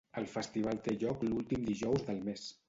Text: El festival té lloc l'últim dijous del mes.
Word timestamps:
El 0.19 0.27
festival 0.29 0.79
té 0.87 0.95
lloc 1.03 1.27
l'últim 1.27 1.69
dijous 1.69 2.09
del 2.09 2.25
mes. 2.33 2.49